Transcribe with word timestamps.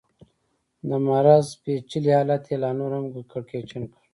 د 0.89 0.91
مرض 1.07 1.47
پېچلی 1.63 2.11
حالت 2.17 2.43
یې 2.51 2.55
لا 2.63 2.69
نور 2.79 2.91
هم 2.97 3.05
کړکېچن 3.31 3.83
کړ. 3.91 3.99